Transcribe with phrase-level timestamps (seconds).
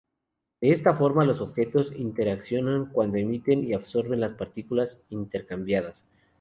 [0.61, 6.03] De esta forma, los objetos interaccionan cuando emiten y absorben las partículas intercambiadas.